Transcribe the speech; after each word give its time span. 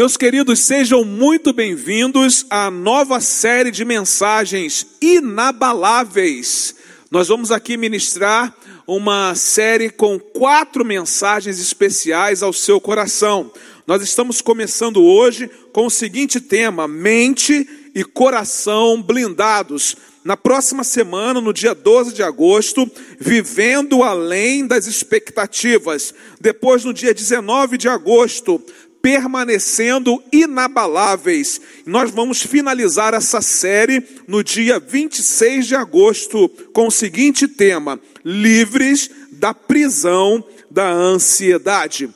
Meus 0.00 0.16
queridos, 0.16 0.60
sejam 0.60 1.04
muito 1.04 1.52
bem-vindos 1.52 2.46
à 2.48 2.70
nova 2.70 3.20
série 3.20 3.70
de 3.70 3.84
mensagens 3.84 4.86
inabaláveis. 4.98 6.74
Nós 7.10 7.28
vamos 7.28 7.52
aqui 7.52 7.76
ministrar 7.76 8.56
uma 8.86 9.34
série 9.34 9.90
com 9.90 10.18
quatro 10.18 10.86
mensagens 10.86 11.60
especiais 11.60 12.42
ao 12.42 12.50
seu 12.50 12.80
coração. 12.80 13.52
Nós 13.86 14.02
estamos 14.02 14.40
começando 14.40 15.04
hoje 15.04 15.50
com 15.70 15.84
o 15.84 15.90
seguinte 15.90 16.40
tema: 16.40 16.88
mente 16.88 17.68
e 17.94 18.02
coração 18.02 19.02
blindados. 19.02 19.96
Na 20.24 20.36
próxima 20.36 20.82
semana, 20.82 21.42
no 21.42 21.52
dia 21.52 21.74
12 21.74 22.14
de 22.14 22.22
agosto, 22.22 22.90
vivendo 23.18 24.02
além 24.02 24.66
das 24.66 24.86
expectativas. 24.86 26.14
Depois, 26.40 26.84
no 26.84 26.94
dia 26.94 27.12
19 27.12 27.76
de 27.76 27.88
agosto, 27.88 28.62
permanecendo 29.02 30.22
inabaláveis. 30.32 31.60
Nós 31.86 32.10
vamos 32.10 32.42
finalizar 32.42 33.14
essa 33.14 33.40
série 33.40 34.02
no 34.26 34.44
dia 34.44 34.78
26 34.78 35.66
de 35.66 35.74
agosto 35.74 36.48
com 36.72 36.86
o 36.86 36.90
seguinte 36.90 37.48
tema: 37.48 37.98
Livres 38.24 39.10
da 39.32 39.54
prisão 39.54 40.44
da 40.70 40.90
ansiedade. 40.90 42.08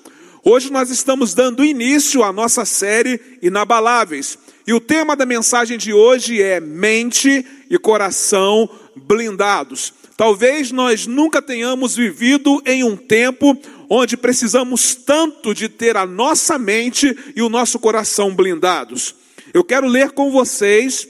Hoje 0.43 0.71
nós 0.71 0.91
estamos 0.91 1.33
dando 1.33 1.65
início 1.65 2.23
à 2.23 2.31
nossa 2.33 2.67
série 2.67 3.19
Inabaláveis. 3.41 4.39
E 4.67 4.73
o 4.73 4.81
tema 4.81 5.17
da 5.17 5.27
mensagem 5.27 5.77
de 5.79 5.93
hoje 5.93 6.41
é 6.43 6.61
mente 6.61 7.45
e 7.71 7.79
coração 7.79 8.69
blindados. 8.95 9.93
Talvez 10.17 10.71
nós 10.71 11.07
nunca 11.07 11.43
tenhamos 11.43 11.97
vivido 11.97 12.63
em 12.65 12.85
um 12.85 12.97
tempo 12.97 13.59
onde 13.89 14.17
precisamos 14.17 14.95
tanto 14.95 15.55
de 15.55 15.69
ter 15.69 15.97
a 15.97 16.07
nossa 16.07 16.59
mente 16.59 17.17
e 17.35 17.43
o 17.43 17.49
nosso 17.49 17.79
coração 17.79 18.35
blindados. 18.35 19.15
Eu 19.53 19.63
quero 19.65 19.87
ler 19.87 20.13
com 20.13 20.31
vocês 20.31 21.09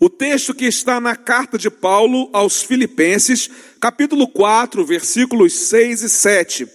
o 0.00 0.08
texto 0.08 0.54
que 0.54 0.66
está 0.66 1.00
na 1.00 1.16
carta 1.16 1.58
de 1.58 1.70
Paulo 1.70 2.30
aos 2.32 2.62
Filipenses, 2.62 3.50
capítulo 3.80 4.28
4, 4.28 4.84
versículos 4.84 5.52
6 5.52 6.02
e 6.02 6.08
7. 6.08 6.68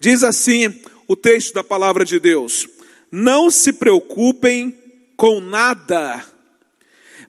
Diz 0.00 0.22
assim 0.22 0.80
o 1.06 1.14
texto 1.14 1.52
da 1.52 1.62
palavra 1.62 2.04
de 2.04 2.18
Deus: 2.18 2.68
Não 3.10 3.50
se 3.50 3.72
preocupem 3.72 4.74
com 5.16 5.40
nada, 5.40 6.24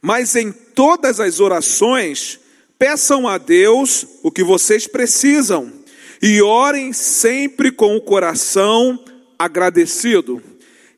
mas 0.02 0.36
em 0.36 0.52
todas 0.52 1.20
as 1.20 1.40
orações 1.40 2.40
peçam 2.80 3.28
a 3.28 3.38
Deus 3.38 4.06
o 4.24 4.32
que 4.32 4.44
vocês 4.44 4.88
precisam 4.88 5.72
e 6.22 6.42
orem 6.42 6.94
sempre 6.94 7.72
com 7.72 7.96
o 7.96 8.02
coração 8.02 9.04
agradecido. 9.38 10.42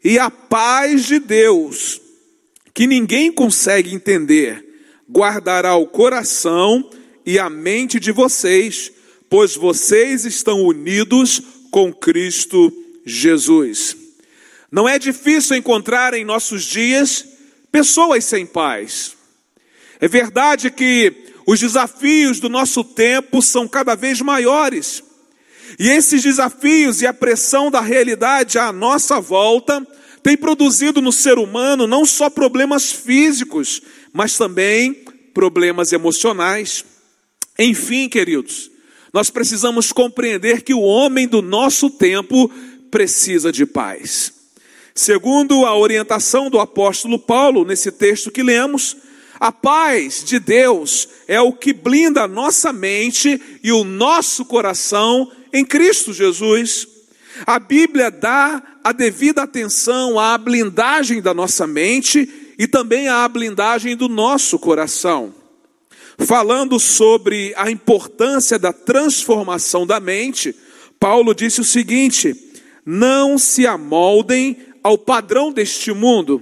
E 0.03 0.17
a 0.19 0.29
paz 0.29 1.05
de 1.05 1.19
Deus, 1.19 2.01
que 2.73 2.87
ninguém 2.87 3.31
consegue 3.31 3.93
entender, 3.93 4.63
guardará 5.09 5.75
o 5.75 5.87
coração 5.87 6.89
e 7.25 7.39
a 7.39 7.49
mente 7.49 7.99
de 7.99 8.11
vocês, 8.11 8.91
pois 9.29 9.55
vocês 9.55 10.25
estão 10.25 10.63
unidos 10.63 11.41
com 11.71 11.91
Cristo 11.93 12.71
Jesus. 13.05 13.95
Não 14.71 14.87
é 14.87 14.99
difícil 14.99 15.55
encontrar 15.55 16.13
em 16.13 16.25
nossos 16.25 16.63
dias 16.63 17.25
pessoas 17.71 18.25
sem 18.25 18.45
paz. 18.45 19.15
É 19.99 20.07
verdade 20.07 20.69
que 20.69 21.13
os 21.45 21.59
desafios 21.59 22.39
do 22.39 22.49
nosso 22.49 22.83
tempo 22.83 23.41
são 23.41 23.67
cada 23.67 23.95
vez 23.95 24.21
maiores. 24.21 25.03
E 25.79 25.89
esses 25.89 26.21
desafios 26.21 27.01
e 27.01 27.07
a 27.07 27.13
pressão 27.13 27.69
da 27.69 27.81
realidade 27.81 28.57
à 28.57 28.71
nossa 28.71 29.19
volta 29.19 29.85
tem 30.23 30.35
produzido 30.35 31.01
no 31.01 31.11
ser 31.11 31.37
humano 31.37 31.87
não 31.87 32.05
só 32.05 32.29
problemas 32.29 32.91
físicos, 32.91 33.81
mas 34.11 34.37
também 34.37 34.93
problemas 35.33 35.93
emocionais. 35.93 36.83
Enfim, 37.59 38.09
queridos, 38.09 38.69
nós 39.13 39.29
precisamos 39.29 39.91
compreender 39.91 40.63
que 40.63 40.73
o 40.73 40.81
homem 40.81 41.27
do 41.27 41.41
nosso 41.41 41.89
tempo 41.89 42.49
precisa 42.91 43.51
de 43.51 43.65
paz. 43.65 44.33
Segundo 44.93 45.65
a 45.65 45.77
orientação 45.77 46.49
do 46.49 46.59
apóstolo 46.59 47.19
Paulo, 47.19 47.63
nesse 47.63 47.91
texto 47.91 48.31
que 48.31 48.41
lemos, 48.41 48.97
a 49.39 49.51
paz 49.51 50.23
de 50.23 50.39
Deus 50.39 51.07
é 51.27 51.39
o 51.39 51.53
que 51.53 51.71
blinda 51.71 52.23
a 52.23 52.27
nossa 52.27 52.73
mente 52.73 53.39
e 53.63 53.71
o 53.71 53.83
nosso 53.83 54.43
coração 54.43 55.31
em 55.57 55.65
Cristo 55.65 56.13
Jesus. 56.13 56.87
A 57.45 57.59
Bíblia 57.59 58.11
dá 58.11 58.61
a 58.83 58.91
devida 58.91 59.43
atenção 59.43 60.19
à 60.19 60.37
blindagem 60.37 61.21
da 61.21 61.33
nossa 61.33 61.65
mente 61.67 62.53
e 62.57 62.67
também 62.67 63.07
à 63.07 63.27
blindagem 63.27 63.95
do 63.95 64.07
nosso 64.07 64.57
coração. 64.57 65.33
Falando 66.19 66.79
sobre 66.79 67.53
a 67.55 67.69
importância 67.69 68.57
da 68.57 68.73
transformação 68.73 69.85
da 69.85 69.99
mente, 69.99 70.55
Paulo 70.99 71.33
disse 71.33 71.61
o 71.61 71.63
seguinte: 71.63 72.35
não 72.85 73.37
se 73.37 73.67
amoldem 73.67 74.57
ao 74.83 74.97
padrão 74.97 75.51
deste 75.51 75.91
mundo, 75.91 76.41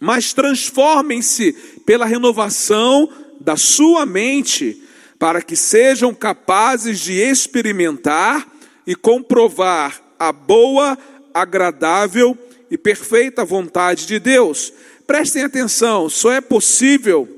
mas 0.00 0.32
transformem-se 0.32 1.52
pela 1.84 2.06
renovação 2.06 3.10
da 3.40 3.56
sua 3.56 4.06
mente 4.06 4.82
para 5.22 5.40
que 5.40 5.54
sejam 5.54 6.12
capazes 6.12 6.98
de 6.98 7.12
experimentar 7.12 8.44
e 8.84 8.96
comprovar 8.96 10.02
a 10.18 10.32
boa, 10.32 10.98
agradável 11.32 12.36
e 12.68 12.76
perfeita 12.76 13.44
vontade 13.44 14.04
de 14.04 14.18
Deus. 14.18 14.72
Prestem 15.06 15.44
atenção, 15.44 16.08
só 16.08 16.32
é 16.32 16.40
possível 16.40 17.28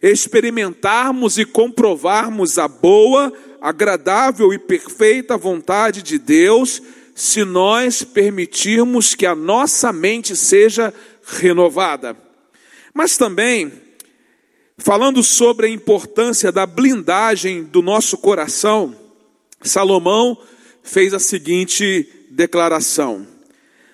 experimentarmos 0.00 1.36
e 1.36 1.44
comprovarmos 1.44 2.58
a 2.58 2.66
boa, 2.66 3.30
agradável 3.60 4.54
e 4.54 4.58
perfeita 4.58 5.36
vontade 5.36 6.02
de 6.02 6.18
Deus 6.18 6.80
se 7.14 7.44
nós 7.44 8.02
permitirmos 8.02 9.14
que 9.14 9.26
a 9.26 9.34
nossa 9.34 9.92
mente 9.92 10.34
seja 10.34 10.94
renovada. 11.22 12.16
Mas 12.94 13.18
também 13.18 13.89
Falando 14.82 15.22
sobre 15.22 15.66
a 15.66 15.70
importância 15.70 16.50
da 16.50 16.64
blindagem 16.64 17.64
do 17.64 17.82
nosso 17.82 18.16
coração, 18.16 18.96
Salomão 19.60 20.38
fez 20.82 21.12
a 21.12 21.18
seguinte 21.18 22.08
declaração: 22.30 23.26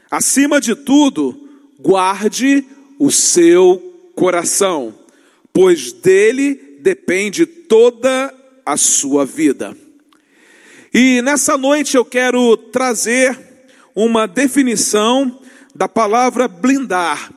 Acima 0.09 0.61
de 0.61 0.77
tudo, 0.77 1.49
guarde 1.77 2.65
o 3.01 3.11
seu 3.11 3.83
coração, 4.15 4.95
pois 5.53 5.91
dele 5.91 6.55
depende 6.81 7.47
toda 7.47 8.33
a 8.65 8.77
sua 8.77 9.27
vida. 9.27 9.77
E 10.95 11.21
nessa 11.21 11.59
noite 11.59 11.97
eu 11.97 12.05
quero 12.05 12.57
trazer 12.57 13.37
uma 13.93 14.29
definição 14.29 15.41
da 15.75 15.89
palavra 15.89 16.47
blindar. 16.47 17.33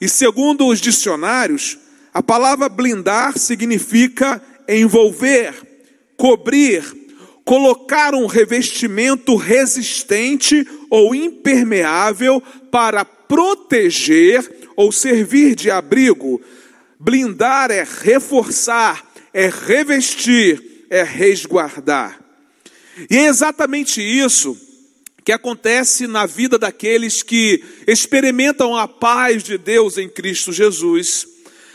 E 0.00 0.08
segundo 0.08 0.66
os 0.66 0.80
dicionários, 0.80 1.83
a 2.14 2.22
palavra 2.22 2.68
blindar 2.68 3.36
significa 3.36 4.40
envolver, 4.68 5.52
cobrir, 6.16 6.84
colocar 7.44 8.14
um 8.14 8.26
revestimento 8.26 9.34
resistente 9.34 10.64
ou 10.88 11.12
impermeável 11.12 12.40
para 12.70 13.04
proteger 13.04 14.48
ou 14.76 14.92
servir 14.92 15.56
de 15.56 15.72
abrigo. 15.72 16.40
Blindar 17.00 17.72
é 17.72 17.84
reforçar, 17.84 19.04
é 19.32 19.48
revestir, 19.48 20.86
é 20.88 21.02
resguardar. 21.02 22.20
E 23.10 23.16
é 23.16 23.26
exatamente 23.26 24.00
isso 24.00 24.56
que 25.24 25.32
acontece 25.32 26.06
na 26.06 26.26
vida 26.26 26.56
daqueles 26.60 27.24
que 27.24 27.64
experimentam 27.88 28.76
a 28.76 28.86
paz 28.86 29.42
de 29.42 29.58
Deus 29.58 29.98
em 29.98 30.08
Cristo 30.08 30.52
Jesus. 30.52 31.33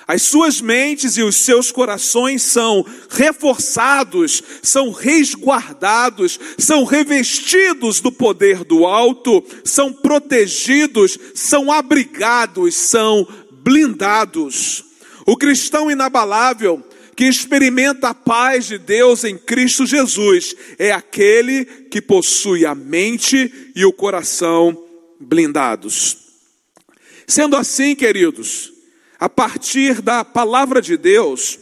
As 0.09 0.23
suas 0.23 0.59
mentes 0.59 1.17
e 1.17 1.21
os 1.21 1.35
seus 1.35 1.71
corações 1.71 2.41
são 2.41 2.83
reforçados, 3.11 4.41
são 4.59 4.89
resguardados, 4.89 6.39
são 6.57 6.83
revestidos 6.83 7.99
do 7.99 8.11
poder 8.11 8.63
do 8.63 8.87
alto, 8.87 9.45
são 9.63 9.93
protegidos, 9.93 11.15
são 11.35 11.71
abrigados, 11.71 12.73
são 12.73 13.27
blindados. 13.51 14.83
O 15.27 15.37
cristão 15.37 15.91
inabalável 15.91 16.83
que 17.15 17.25
experimenta 17.25 18.07
a 18.09 18.15
paz 18.15 18.65
de 18.65 18.79
Deus 18.79 19.23
em 19.23 19.37
Cristo 19.37 19.85
Jesus 19.85 20.55
é 20.79 20.91
aquele 20.91 21.65
que 21.65 22.01
possui 22.01 22.65
a 22.65 22.73
mente 22.73 23.71
e 23.75 23.85
o 23.85 23.93
coração 23.93 24.75
blindados. 25.19 26.17
Sendo 27.27 27.55
assim, 27.55 27.93
queridos, 27.95 28.78
a 29.19 29.27
partir 29.27 30.01
da 30.01 30.23
palavra 30.23 30.81
de 30.81 30.95
Deus, 30.95 31.59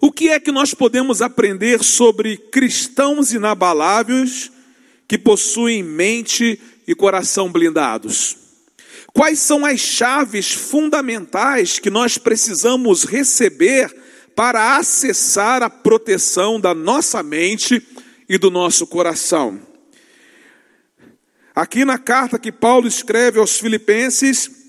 o 0.00 0.12
que 0.12 0.28
é 0.28 0.38
que 0.38 0.52
nós 0.52 0.72
podemos 0.72 1.20
aprender 1.20 1.82
sobre 1.82 2.36
cristãos 2.36 3.32
inabaláveis 3.32 4.52
que 5.08 5.18
possuem 5.18 5.82
mente 5.82 6.60
e 6.86 6.94
coração 6.94 7.50
blindados? 7.50 8.36
Quais 9.12 9.38
são 9.38 9.64
as 9.64 9.80
chaves 9.80 10.52
fundamentais 10.52 11.78
que 11.78 11.90
nós 11.90 12.18
precisamos 12.18 13.04
receber 13.04 13.94
para 14.36 14.76
acessar 14.76 15.62
a 15.62 15.70
proteção 15.70 16.60
da 16.60 16.74
nossa 16.74 17.22
mente 17.22 17.84
e 18.28 18.36
do 18.36 18.50
nosso 18.50 18.86
coração? 18.86 19.60
Aqui 21.54 21.84
na 21.84 21.98
carta 21.98 22.38
que 22.38 22.50
Paulo 22.50 22.88
escreve 22.88 23.38
aos 23.38 23.58
Filipenses, 23.58 24.63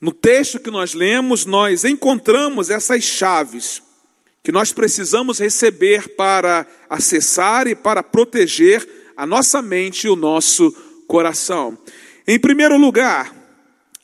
no 0.00 0.12
texto 0.12 0.60
que 0.60 0.70
nós 0.70 0.94
lemos, 0.94 1.46
nós 1.46 1.84
encontramos 1.84 2.70
essas 2.70 3.02
chaves 3.02 3.82
que 4.46 4.52
nós 4.52 4.72
precisamos 4.72 5.40
receber 5.40 6.10
para 6.10 6.64
acessar 6.88 7.66
e 7.66 7.74
para 7.74 8.00
proteger 8.00 8.88
a 9.16 9.26
nossa 9.26 9.60
mente 9.60 10.06
e 10.06 10.08
o 10.08 10.14
nosso 10.14 10.70
coração. 11.08 11.76
Em 12.28 12.38
primeiro 12.38 12.76
lugar, 12.76 13.34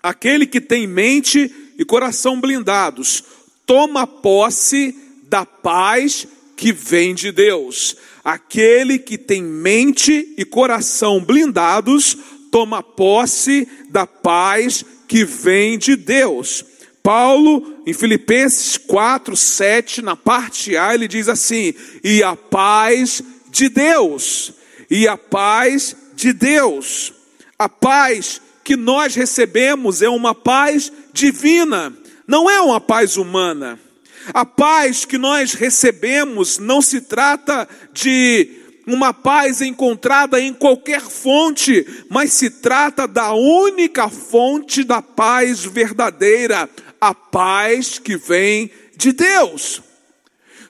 aquele 0.02 0.44
que 0.44 0.60
tem 0.60 0.84
mente 0.84 1.48
e 1.78 1.84
coração 1.84 2.40
blindados, 2.40 3.22
toma 3.64 4.04
posse 4.04 4.96
da 5.28 5.46
paz 5.46 6.26
que 6.56 6.72
vem 6.72 7.14
de 7.14 7.30
Deus. 7.30 7.96
Aquele 8.24 8.98
que 8.98 9.16
tem 9.16 9.42
mente 9.42 10.34
e 10.36 10.44
coração 10.44 11.22
blindados, 11.22 12.16
toma 12.50 12.82
posse 12.82 13.68
da 13.90 14.08
paz 14.08 14.84
que 15.12 15.26
vem 15.26 15.76
de 15.76 15.94
Deus. 15.94 16.64
Paulo, 17.02 17.82
em 17.86 17.92
Filipenses 17.92 18.78
4, 18.78 19.36
7, 19.36 20.00
na 20.00 20.16
parte 20.16 20.74
A, 20.74 20.94
ele 20.94 21.06
diz 21.06 21.28
assim: 21.28 21.74
e 22.02 22.22
a 22.22 22.34
paz 22.34 23.20
de 23.50 23.68
Deus, 23.68 24.54
e 24.88 25.06
a 25.06 25.18
paz 25.18 25.94
de 26.14 26.32
Deus. 26.32 27.12
A 27.58 27.68
paz 27.68 28.40
que 28.64 28.74
nós 28.74 29.14
recebemos 29.14 30.00
é 30.00 30.08
uma 30.08 30.34
paz 30.34 30.90
divina, 31.12 31.92
não 32.26 32.48
é 32.48 32.58
uma 32.62 32.80
paz 32.80 33.18
humana. 33.18 33.78
A 34.32 34.46
paz 34.46 35.04
que 35.04 35.18
nós 35.18 35.52
recebemos 35.52 36.56
não 36.56 36.80
se 36.80 37.02
trata 37.02 37.68
de 37.92 38.61
uma 38.86 39.12
paz 39.12 39.60
encontrada 39.60 40.40
em 40.40 40.52
qualquer 40.52 41.00
fonte, 41.00 41.86
mas 42.08 42.32
se 42.32 42.50
trata 42.50 43.06
da 43.06 43.32
única 43.32 44.08
fonte 44.08 44.84
da 44.84 45.00
paz 45.00 45.64
verdadeira, 45.64 46.68
a 47.00 47.14
paz 47.14 47.98
que 47.98 48.16
vem 48.16 48.70
de 48.96 49.12
Deus. 49.12 49.82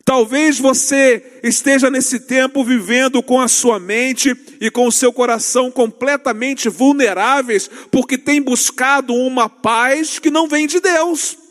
Talvez 0.05 0.59
você 0.59 1.41
esteja 1.45 1.89
nesse 1.89 2.21
tempo 2.21 2.65
vivendo 2.65 3.23
com 3.23 3.41
a 3.41 3.47
sua 3.47 3.79
mente 3.79 4.37
e 4.61 4.71
com 4.71 4.87
o 4.87 4.93
seu 4.93 5.13
coração 5.13 5.71
completamente 5.71 6.69
vulneráveis, 6.69 7.71
porque 7.91 8.19
tem 8.19 8.43
buscado 8.43 9.15
uma 9.15 9.49
paz 9.49 10.19
que 10.19 10.31
não 10.31 10.49
vem 10.49 10.67
de 10.67 10.81
Deus. 10.81 11.42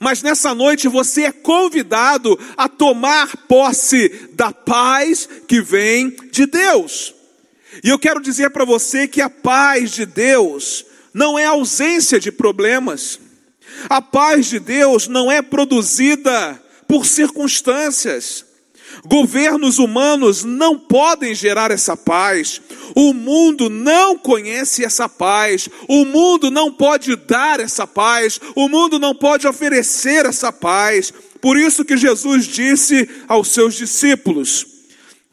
Mas 0.00 0.22
nessa 0.22 0.54
noite 0.54 0.88
você 0.88 1.24
é 1.24 1.32
convidado 1.32 2.38
a 2.56 2.68
tomar 2.68 3.36
posse 3.48 4.28
da 4.32 4.52
paz 4.52 5.28
que 5.46 5.60
vem 5.60 6.16
de 6.30 6.46
Deus. 6.46 7.14
E 7.82 7.88
eu 7.88 7.98
quero 7.98 8.20
dizer 8.20 8.50
para 8.50 8.64
você 8.64 9.08
que 9.08 9.20
a 9.20 9.30
paz 9.30 9.90
de 9.90 10.06
Deus 10.06 10.84
não 11.12 11.38
é 11.38 11.44
ausência 11.44 12.20
de 12.20 12.30
problemas. 12.30 13.18
A 13.88 14.00
paz 14.00 14.46
de 14.46 14.58
Deus 14.58 15.08
não 15.08 15.30
é 15.30 15.42
produzida 15.42 16.60
por 16.86 17.06
circunstâncias. 17.06 18.44
Governos 19.06 19.78
humanos 19.78 20.44
não 20.44 20.78
podem 20.78 21.34
gerar 21.34 21.70
essa 21.70 21.94
paz. 21.94 22.60
O 22.94 23.12
mundo 23.12 23.68
não 23.68 24.16
conhece 24.16 24.82
essa 24.82 25.08
paz. 25.08 25.68
O 25.86 26.06
mundo 26.06 26.50
não 26.50 26.72
pode 26.72 27.14
dar 27.14 27.60
essa 27.60 27.86
paz. 27.86 28.40
O 28.54 28.68
mundo 28.68 28.98
não 28.98 29.14
pode 29.14 29.46
oferecer 29.46 30.24
essa 30.24 30.50
paz. 30.50 31.12
Por 31.40 31.58
isso 31.58 31.84
que 31.84 31.96
Jesus 31.96 32.46
disse 32.46 33.08
aos 33.28 33.48
seus 33.48 33.74
discípulos: 33.74 34.66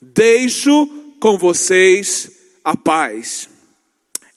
Deixo 0.01 0.87
com 1.19 1.37
vocês 1.37 2.29
a 2.65 2.75
paz. 2.75 3.47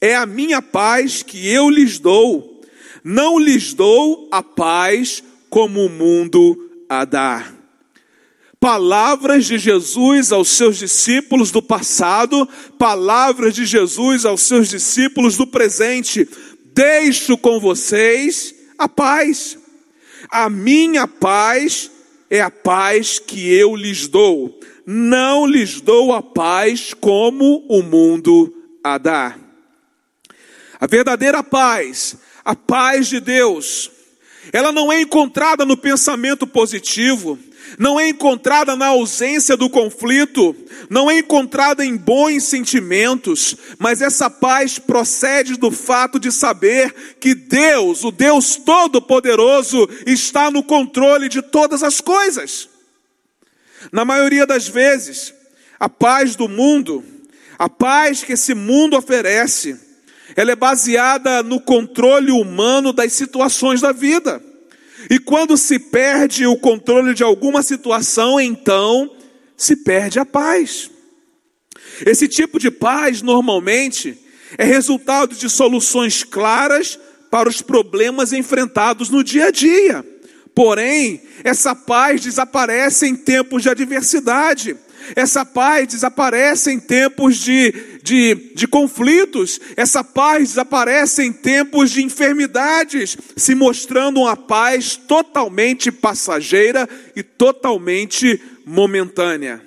É 0.01 0.15
a 0.15 0.27
minha 0.27 0.63
paz 0.63 1.25
que 1.25 1.49
eu 1.49 1.69
lhes 1.69 1.99
dou. 1.99 2.63
Não 3.03 3.39
lhes 3.39 3.75
dou 3.75 4.29
a 4.31 4.43
paz 4.43 5.23
como 5.51 5.87
o 5.87 5.91
mundo 5.91 6.71
a 6.89 7.05
dar. 7.05 7.54
Palavras 8.65 9.45
de 9.45 9.59
Jesus 9.59 10.33
aos 10.33 10.49
seus 10.49 10.79
discípulos 10.79 11.51
do 11.51 11.61
passado, 11.61 12.49
palavras 12.79 13.55
de 13.55 13.67
Jesus 13.67 14.25
aos 14.25 14.41
seus 14.41 14.71
discípulos 14.71 15.37
do 15.37 15.47
presente. 15.47 16.27
Deixo 16.73 17.37
com 17.37 17.61
vocês 17.61 18.55
a 18.79 18.89
paz. 18.89 19.59
A 20.31 20.49
minha 20.49 21.07
paz 21.07 21.91
é 22.31 22.41
a 22.41 22.51
paz 22.51 23.19
que 23.19 23.53
eu 23.53 23.77
lhes 23.77 24.09
dou. 24.09 24.59
Não 24.87 25.47
lhes 25.47 25.83
dou 25.83 26.15
a 26.15 26.23
paz 26.23 26.95
como 26.95 27.67
o 27.69 27.83
mundo 27.83 28.51
a 28.83 28.97
dá. 28.97 29.37
A 30.81 30.87
verdadeira 30.87 31.43
paz, 31.43 32.17
a 32.43 32.57
paz 32.57 33.09
de 33.09 33.21
Deus, 33.21 33.91
ela 34.55 34.73
não 34.73 34.91
é 34.91 35.03
encontrada 35.03 35.67
no 35.67 35.77
pensamento 35.77 36.47
positivo, 36.47 37.39
não 37.79 37.99
é 37.99 38.09
encontrada 38.09 38.77
na 38.77 38.89
ausência 38.89 39.57
do 39.57 39.69
conflito, 39.69 40.55
não 40.89 41.11
é 41.11 41.19
encontrada 41.19 41.85
em 41.85 41.97
bons 41.97 42.45
sentimentos, 42.45 43.57
mas 43.79 44.01
essa 44.01 44.31
paz 44.31 44.79
procede 44.79 45.57
do 45.57 45.71
fato 45.71 46.19
de 46.19 46.31
saber 46.31 46.95
que 47.21 47.35
Deus, 47.35 48.05
o 48.05 48.11
Deus 48.11 48.57
Todo-Poderoso, 48.57 49.89
está 50.07 50.51
no 50.51 50.63
controle 50.63 51.29
de 51.29 51.43
todas 51.43 51.83
as 51.83 52.01
coisas. 52.01 52.69
Na 53.93 54.05
maioria 54.05 54.47
das 54.47 54.69
vezes, 54.69 55.35
a 55.79 55.89
paz 55.89 56.37
do 56.37 56.49
mundo, 56.49 57.05
a 57.59 57.69
paz 57.69 58.23
que 58.23 58.33
esse 58.33 58.55
mundo 58.55 58.97
oferece, 58.97 59.79
ela 60.37 60.53
é 60.53 60.57
baseada 60.57 61.43
no 61.43 61.61
controle 61.61 62.31
humano 62.31 62.93
das 62.93 63.13
situações 63.13 63.81
da 63.81 63.93
vida. 63.93 64.43
E 65.11 65.19
quando 65.19 65.57
se 65.57 65.79
perde 65.79 66.47
o 66.47 66.57
controle 66.57 67.15
de 67.15 67.23
alguma 67.23 67.63
situação, 67.63 68.41
então 68.41 69.11
se 69.57 69.77
perde 69.77 70.19
a 70.19 70.25
paz. 70.25 70.91
Esse 72.05 72.27
tipo 72.27 72.59
de 72.59 72.71
paz, 72.71 73.23
normalmente, 73.23 74.19
é 74.57 74.65
resultado 74.65 75.35
de 75.35 75.49
soluções 75.49 76.25
claras 76.25 76.99
para 77.31 77.49
os 77.49 77.61
problemas 77.61 78.33
enfrentados 78.33 79.11
no 79.11 79.23
dia 79.23 79.47
a 79.47 79.51
dia. 79.51 80.05
Porém, 80.55 81.21
essa 81.43 81.75
paz 81.75 82.21
desaparece 82.21 83.07
em 83.07 83.17
tempos 83.17 83.63
de 83.63 83.69
adversidade. 83.69 84.77
Essa 85.15 85.45
paz 85.45 85.89
desaparece 85.89 86.71
em 86.71 86.81
tempos 86.81 87.37
de, 87.37 87.73
de, 88.03 88.53
de 88.55 88.67
conflitos, 88.67 89.61
essa 89.77 90.03
paz 90.03 90.49
desaparece 90.51 91.23
em 91.23 91.33
tempos 91.33 91.91
de 91.91 92.03
enfermidades, 92.03 93.17
se 93.37 93.55
mostrando 93.55 94.21
uma 94.21 94.37
paz 94.37 94.97
totalmente 94.97 95.93
passageira 95.93 96.89
e 97.15 97.23
totalmente 97.23 98.41
momentânea. 98.65 99.63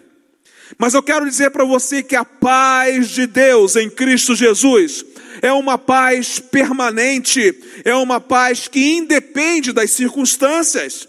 Mas 0.78 0.94
eu 0.94 1.04
quero 1.04 1.30
dizer 1.30 1.52
para 1.52 1.64
você 1.64 2.04
que 2.04 2.16
a 2.16 2.26
paz 2.26 3.10
de 3.10 3.26
Deus 3.26 3.76
em 3.76 3.90
Cristo 3.90 4.36
Jesus 4.36 5.06
é 5.42 5.52
uma 5.52 5.78
paz 5.78 6.40
permanente, 6.40 7.56
é 7.86 7.96
uma 7.96 8.20
paz 8.20 8.68
que 8.68 8.94
independe 8.94 9.72
das 9.72 9.92
circunstâncias. 9.92 11.08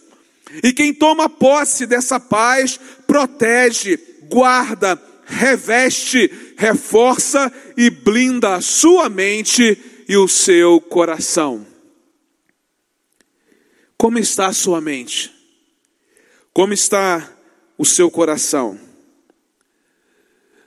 E 0.63 0.73
quem 0.73 0.95
toma 0.95 1.29
posse 1.29 1.87
dessa 1.87 2.19
paz 2.19 2.79
protege, 3.07 3.99
guarda, 4.29 5.01
reveste, 5.27 6.55
reforça 6.57 7.53
e 7.77 7.91
blinda 7.91 8.55
a 8.55 8.61
sua 8.61 9.09
mente 9.09 9.77
e 10.09 10.17
o 10.17 10.27
seu 10.27 10.81
coração. 10.81 11.67
Como 13.97 14.19
está 14.19 14.47
a 14.47 14.53
sua 14.53 14.81
mente? 14.81 15.33
Como 16.53 16.73
está 16.73 17.31
o 17.77 17.85
seu 17.85 18.11
coração? 18.11 18.79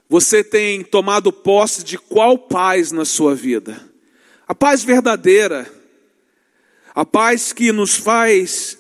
Você 0.10 0.44
tem 0.44 0.84
tomado 0.84 1.32
posse 1.32 1.86
de 1.86 1.98
qual 1.98 2.38
paz 2.38 2.91
na 2.91 3.06
sua 3.06 3.34
vida? 3.34 3.89
A 4.46 4.53
paz 4.53 4.84
verdadeira, 4.84 5.72
a 6.94 7.06
paz 7.06 7.53
que 7.53 7.72
nos 7.72 7.96
faz 7.96 8.77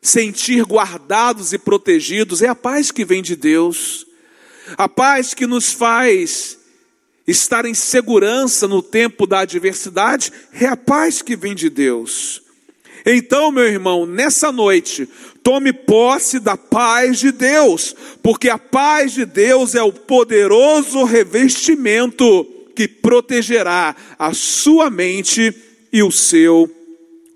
sentir 0.00 0.62
guardados 0.64 1.52
e 1.52 1.58
protegidos, 1.58 2.42
é 2.42 2.46
a 2.46 2.54
paz 2.54 2.92
que 2.92 3.04
vem 3.04 3.20
de 3.20 3.34
Deus. 3.34 4.06
A 4.76 4.88
paz 4.88 5.34
que 5.34 5.46
nos 5.46 5.72
faz 5.72 6.58
estar 7.26 7.64
em 7.64 7.74
segurança 7.74 8.66
no 8.66 8.82
tempo 8.82 9.26
da 9.26 9.40
adversidade 9.40 10.32
é 10.52 10.66
a 10.66 10.76
paz 10.76 11.22
que 11.22 11.36
vem 11.36 11.54
de 11.54 11.70
Deus. 11.70 12.42
Então, 13.04 13.50
meu 13.50 13.64
irmão, 13.64 14.04
nessa 14.04 14.52
noite, 14.52 15.08
tome 15.42 15.72
posse 15.72 16.38
da 16.38 16.56
paz 16.56 17.18
de 17.18 17.32
Deus, 17.32 17.94
porque 18.22 18.48
a 18.48 18.58
paz 18.58 19.12
de 19.12 19.24
Deus 19.24 19.74
é 19.74 19.82
o 19.82 19.92
poderoso 19.92 21.04
revestimento 21.04 22.44
que 22.74 22.86
protegerá 22.86 23.96
a 24.18 24.34
sua 24.34 24.90
mente 24.90 25.54
e 25.92 26.02
o 26.02 26.10
seu 26.10 26.70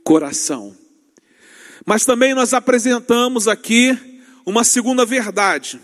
coração. 0.02 0.76
Mas 1.84 2.04
também 2.04 2.34
nós 2.34 2.52
apresentamos 2.52 3.48
aqui 3.48 3.96
uma 4.44 4.64
segunda 4.64 5.04
verdade. 5.04 5.80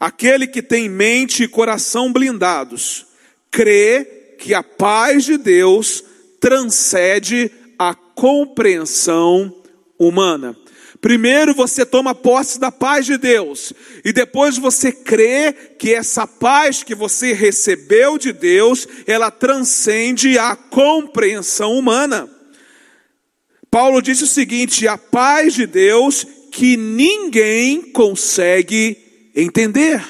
Aquele 0.00 0.46
que 0.46 0.62
tem 0.62 0.88
mente 0.88 1.42
e 1.42 1.48
coração 1.48 2.10
blindados, 2.10 3.06
crê 3.50 4.34
que 4.38 4.54
a 4.54 4.62
paz 4.62 5.26
de 5.26 5.36
Deus 5.36 6.02
transcende 6.40 7.50
a 7.78 7.94
compreensão 7.94 9.54
humana. 9.98 10.56
Primeiro 11.02 11.54
você 11.54 11.84
toma 11.84 12.14
posse 12.14 12.58
da 12.58 12.72
paz 12.72 13.04
de 13.04 13.18
Deus, 13.18 13.74
e 14.02 14.10
depois 14.10 14.56
você 14.56 14.90
crê 14.90 15.52
que 15.52 15.92
essa 15.92 16.26
paz 16.26 16.82
que 16.82 16.94
você 16.94 17.34
recebeu 17.34 18.16
de 18.16 18.32
Deus, 18.32 18.88
ela 19.06 19.30
transcende 19.30 20.38
a 20.38 20.56
compreensão 20.56 21.74
humana. 21.78 22.26
Paulo 23.70 24.00
disse 24.00 24.24
o 24.24 24.26
seguinte: 24.26 24.88
a 24.88 24.96
paz 24.96 25.54
de 25.54 25.66
Deus 25.66 26.26
que 26.50 26.76
ninguém 26.76 27.82
consegue 27.92 29.09
entender. 29.40 30.02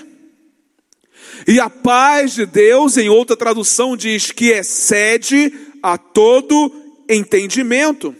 E 1.47 1.59
a 1.59 1.71
paz 1.71 2.35
de 2.35 2.47
Deus, 2.47 2.97
em 2.97 3.09
outra 3.09 3.37
tradução, 3.37 3.97
diz 3.97 4.31
que 4.31 4.51
excede 4.51 5.53
a 5.83 5.97
todo 5.97 6.73
entendimento. 7.09 8.15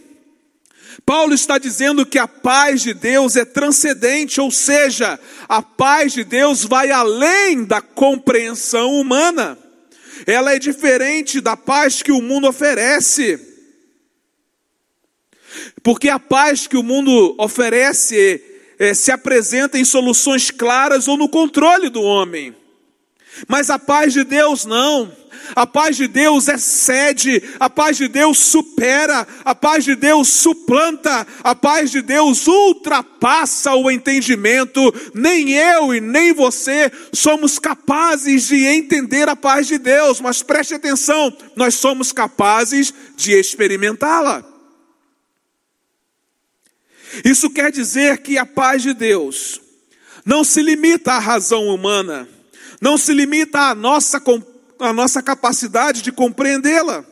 Paulo 1.05 1.33
está 1.33 1.57
dizendo 1.57 2.05
que 2.05 2.19
a 2.19 2.27
paz 2.27 2.81
de 2.81 2.93
Deus 2.93 3.35
é 3.35 3.45
transcendente, 3.45 4.39
ou 4.39 4.51
seja, 4.51 5.19
a 5.47 5.61
paz 5.61 6.13
de 6.13 6.23
Deus 6.23 6.63
vai 6.63 6.91
além 6.91 7.63
da 7.63 7.81
compreensão 7.81 8.93
humana. 8.99 9.57
Ela 10.25 10.53
é 10.53 10.59
diferente 10.59 11.41
da 11.41 11.57
paz 11.57 12.01
que 12.01 12.11
o 12.11 12.21
mundo 12.21 12.47
oferece. 12.47 13.39
Porque 15.83 16.09
a 16.09 16.19
paz 16.19 16.67
que 16.67 16.77
o 16.77 16.83
mundo 16.83 17.35
oferece 17.37 18.50
é, 18.81 18.95
se 18.95 19.11
apresenta 19.11 19.77
em 19.77 19.85
soluções 19.85 20.49
claras 20.49 21.07
ou 21.07 21.15
no 21.15 21.29
controle 21.29 21.87
do 21.87 22.01
homem. 22.01 22.55
Mas 23.47 23.69
a 23.69 23.77
paz 23.77 24.11
de 24.11 24.23
Deus 24.23 24.65
não. 24.65 25.15
A 25.55 25.67
paz 25.67 25.97
de 25.97 26.07
Deus 26.07 26.47
excede, 26.47 27.43
a 27.59 27.69
paz 27.69 27.97
de 27.97 28.07
Deus 28.07 28.39
supera, 28.39 29.27
a 29.45 29.53
paz 29.53 29.83
de 29.83 29.95
Deus 29.95 30.29
suplanta, 30.29 31.27
a 31.43 31.53
paz 31.53 31.91
de 31.91 32.01
Deus 32.01 32.47
ultrapassa 32.47 33.75
o 33.75 33.91
entendimento. 33.91 34.81
Nem 35.13 35.51
eu 35.51 35.93
e 35.93 36.01
nem 36.01 36.33
você 36.33 36.91
somos 37.13 37.59
capazes 37.59 38.47
de 38.47 38.65
entender 38.65 39.29
a 39.29 39.35
paz 39.35 39.67
de 39.67 39.77
Deus, 39.77 40.19
mas 40.19 40.41
preste 40.41 40.73
atenção, 40.73 41.35
nós 41.55 41.75
somos 41.75 42.11
capazes 42.11 42.91
de 43.15 43.33
experimentá-la. 43.33 44.50
Isso 47.25 47.49
quer 47.49 47.71
dizer 47.71 48.19
que 48.19 48.37
a 48.37 48.45
paz 48.45 48.81
de 48.81 48.93
Deus 48.93 49.61
não 50.25 50.43
se 50.43 50.61
limita 50.61 51.13
à 51.13 51.19
razão 51.19 51.67
humana, 51.67 52.27
não 52.79 52.97
se 52.97 53.13
limita 53.13 53.59
à 53.59 53.75
nossa 53.75 54.21
a 54.79 54.93
nossa 54.93 55.21
capacidade 55.21 56.01
de 56.01 56.11
compreendê-la. 56.11 57.05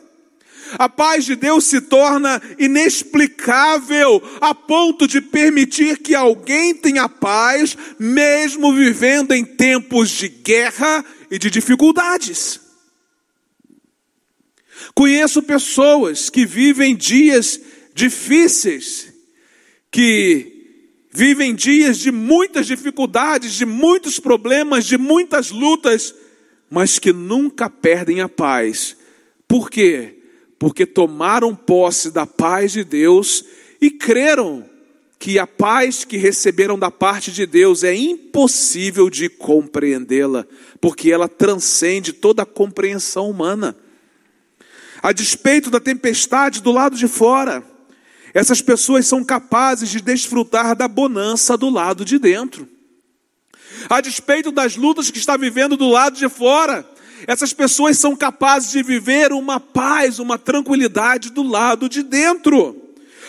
A 0.78 0.88
paz 0.88 1.24
de 1.24 1.34
Deus 1.34 1.64
se 1.64 1.80
torna 1.80 2.40
inexplicável 2.58 4.22
a 4.40 4.54
ponto 4.54 5.06
de 5.06 5.20
permitir 5.20 5.98
que 5.98 6.14
alguém 6.14 6.74
tenha 6.74 7.08
paz, 7.08 7.76
mesmo 7.98 8.72
vivendo 8.72 9.32
em 9.32 9.44
tempos 9.44 10.10
de 10.10 10.28
guerra 10.28 11.04
e 11.30 11.38
de 11.38 11.50
dificuldades. 11.50 12.60
Conheço 14.94 15.42
pessoas 15.42 16.30
que 16.30 16.46
vivem 16.46 16.96
dias 16.96 17.60
difíceis, 17.94 19.09
que 19.90 20.60
vivem 21.10 21.54
dias 21.54 21.98
de 21.98 22.12
muitas 22.12 22.66
dificuldades, 22.66 23.54
de 23.54 23.66
muitos 23.66 24.20
problemas, 24.20 24.86
de 24.86 24.96
muitas 24.96 25.50
lutas, 25.50 26.14
mas 26.70 26.98
que 26.98 27.12
nunca 27.12 27.68
perdem 27.68 28.20
a 28.20 28.28
paz. 28.28 28.96
Por 29.48 29.68
quê? 29.68 30.18
Porque 30.58 30.86
tomaram 30.86 31.54
posse 31.54 32.10
da 32.10 32.26
paz 32.26 32.72
de 32.72 32.84
Deus 32.84 33.44
e 33.80 33.90
creram 33.90 34.64
que 35.18 35.38
a 35.38 35.46
paz 35.46 36.04
que 36.04 36.16
receberam 36.16 36.78
da 36.78 36.90
parte 36.90 37.30
de 37.30 37.44
Deus 37.44 37.84
é 37.84 37.94
impossível 37.94 39.10
de 39.10 39.28
compreendê-la, 39.28 40.46
porque 40.80 41.10
ela 41.10 41.28
transcende 41.28 42.12
toda 42.12 42.42
a 42.42 42.46
compreensão 42.46 43.28
humana. 43.28 43.76
A 45.02 45.12
despeito 45.12 45.70
da 45.70 45.80
tempestade 45.80 46.62
do 46.62 46.70
lado 46.70 46.96
de 46.96 47.08
fora, 47.08 47.62
essas 48.32 48.60
pessoas 48.62 49.06
são 49.06 49.24
capazes 49.24 49.88
de 49.88 50.00
desfrutar 50.00 50.76
da 50.76 50.86
bonança 50.86 51.56
do 51.56 51.68
lado 51.68 52.04
de 52.04 52.18
dentro 52.18 52.68
a 53.88 54.00
despeito 54.00 54.50
das 54.50 54.76
lutas 54.76 55.10
que 55.10 55.18
está 55.18 55.36
vivendo 55.36 55.76
do 55.76 55.88
lado 55.88 56.16
de 56.16 56.28
fora, 56.28 56.86
essas 57.26 57.52
pessoas 57.52 57.98
são 57.98 58.16
capazes 58.16 58.70
de 58.70 58.82
viver 58.82 59.32
uma 59.32 59.60
paz, 59.60 60.18
uma 60.18 60.38
tranquilidade 60.38 61.30
do 61.30 61.42
lado 61.42 61.88
de 61.88 62.02
dentro. 62.02 62.76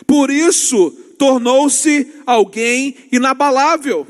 Por 0.08 0.30
isso, 0.30 0.92
tornou-se 1.18 2.12
alguém 2.26 2.96
inabalável. 3.12 4.08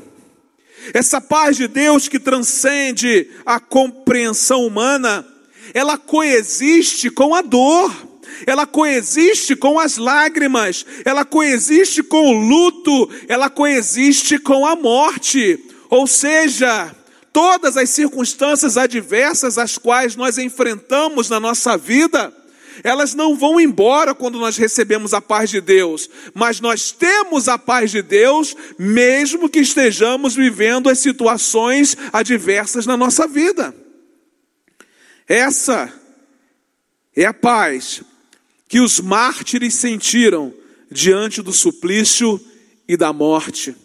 Essa 0.94 1.20
paz 1.20 1.56
de 1.56 1.68
Deus 1.68 2.08
que 2.08 2.18
transcende 2.18 3.28
a 3.44 3.60
compreensão 3.60 4.66
humana, 4.66 5.26
ela 5.74 5.96
coexiste 5.96 7.10
com 7.10 7.34
a 7.34 7.42
dor, 7.42 7.92
ela 8.46 8.66
coexiste 8.66 9.56
com 9.56 9.78
as 9.78 9.96
lágrimas, 9.96 10.84
ela 11.04 11.24
coexiste 11.24 12.02
com 12.02 12.28
o 12.28 12.32
luto, 12.32 13.10
ela 13.28 13.48
coexiste 13.48 14.38
com 14.38 14.66
a 14.66 14.76
morte. 14.76 15.58
Ou 15.88 16.06
seja, 16.06 16.94
todas 17.32 17.76
as 17.76 17.90
circunstâncias 17.90 18.76
adversas 18.76 19.58
as 19.58 19.78
quais 19.78 20.16
nós 20.16 20.38
enfrentamos 20.38 21.28
na 21.28 21.40
nossa 21.40 21.76
vida, 21.76 22.32
elas 22.82 23.14
não 23.14 23.36
vão 23.36 23.60
embora 23.60 24.14
quando 24.14 24.38
nós 24.38 24.56
recebemos 24.56 25.12
a 25.12 25.20
paz 25.20 25.50
de 25.50 25.60
Deus, 25.60 26.08
mas 26.34 26.60
nós 26.60 26.90
temos 26.90 27.48
a 27.48 27.58
paz 27.58 27.90
de 27.90 28.02
Deus, 28.02 28.56
mesmo 28.78 29.48
que 29.48 29.60
estejamos 29.60 30.34
vivendo 30.34 30.88
as 30.88 30.98
situações 30.98 31.96
adversas 32.12 32.86
na 32.86 32.96
nossa 32.96 33.26
vida. 33.26 33.74
Essa 35.28 35.92
é 37.14 37.24
a 37.24 37.34
paz 37.34 38.02
que 38.72 38.80
os 38.80 39.00
mártires 39.00 39.74
sentiram 39.74 40.50
diante 40.90 41.42
do 41.42 41.52
suplício 41.52 42.40
e 42.88 42.96
da 42.96 43.12
morte. 43.12 43.76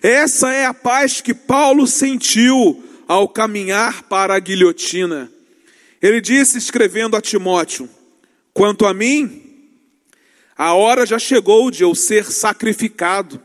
Essa 0.00 0.52
é 0.52 0.64
a 0.64 0.72
paz 0.72 1.20
que 1.20 1.34
Paulo 1.34 1.88
sentiu 1.88 2.84
ao 3.08 3.28
caminhar 3.28 4.04
para 4.04 4.36
a 4.36 4.38
guilhotina. 4.38 5.28
Ele 6.00 6.20
disse, 6.20 6.56
escrevendo 6.56 7.16
a 7.16 7.20
Timóteo: 7.20 7.90
Quanto 8.54 8.86
a 8.86 8.94
mim, 8.94 9.42
a 10.56 10.72
hora 10.72 11.04
já 11.04 11.18
chegou 11.18 11.68
de 11.68 11.82
eu 11.82 11.92
ser 11.92 12.24
sacrificado, 12.26 13.42